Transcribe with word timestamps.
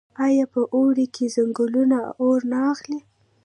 آیا 0.25 0.45
په 0.53 0.61
اوړي 0.75 1.05
کې 1.15 1.25
ځنګلونه 1.35 1.97
اور 2.21 2.39
نه 2.51 2.59
اخلي؟ 2.71 2.99